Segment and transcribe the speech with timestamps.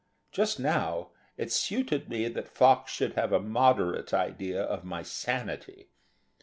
[0.31, 5.89] Just now, it suited me that Fox should have a moderate idea of my sanity.